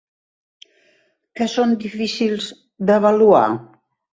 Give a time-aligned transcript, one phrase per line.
[1.41, 2.51] Què són difícils
[2.89, 3.47] d'avaluar?